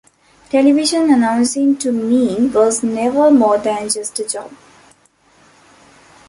[0.49, 4.51] Television announcing to me was never more than just a job.